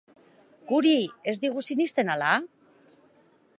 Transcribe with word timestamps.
Guri 0.71 0.93
ez 1.31 1.35
digu 1.45 1.63
sinesten, 1.69 2.11
ala? 2.17 2.33